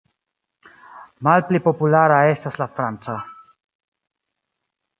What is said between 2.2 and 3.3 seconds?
estas la franca.